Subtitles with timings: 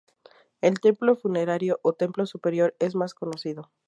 [0.61, 3.69] El templo funerario o templo superior es más conocido.